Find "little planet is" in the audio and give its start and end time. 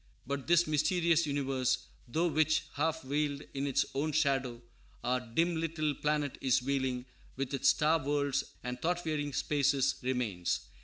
5.57-6.63